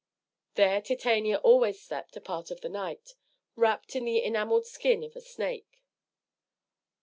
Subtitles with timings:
[0.55, 3.13] There Titania always slept a part of the night,
[3.55, 5.83] wrapped in the enameled skin of a snake.